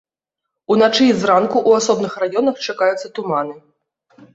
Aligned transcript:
Уначы 0.75 1.03
і 1.11 1.11
зранку 1.21 1.57
ў 1.69 1.85
асобных 1.85 2.13
раёнах 2.27 2.55
чакаюцца 2.69 3.07
туманы. 3.17 3.55